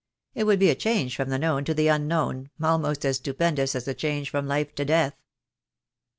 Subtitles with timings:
[0.33, 3.85] It would be a change from the known to the unknown, almost as stupendous as
[3.85, 5.13] the change from life to death."